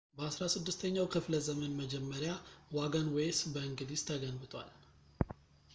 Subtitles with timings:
[0.19, 2.31] በ 16 ኛው ክፍለዘመን መጀመሪያ
[2.79, 4.71] ዋገንዌይስ በእንግሊዝ ተገንብቷል